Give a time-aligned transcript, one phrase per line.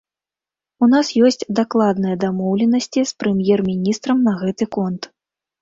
[0.85, 5.01] У нас ёсць дакладныя дамоўленасці з прэм'ер-міністрам на гэты конт.